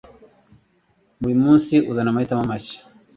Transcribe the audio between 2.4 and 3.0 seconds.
mashya.”